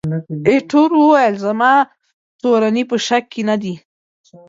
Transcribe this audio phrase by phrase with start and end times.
[0.49, 1.73] ایټور وویل، زما
[2.41, 3.73] تورني په شک کې نه ده.